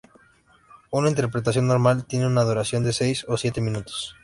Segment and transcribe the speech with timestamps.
[0.89, 4.15] Una interpretación normal tiene una duración de seis o siete minutos.